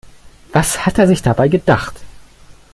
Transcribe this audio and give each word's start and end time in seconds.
Was 0.51 0.83
hat 0.87 0.97
er 0.97 1.05
sich 1.05 1.21
dabei 1.21 1.47
gedacht? 1.47 1.93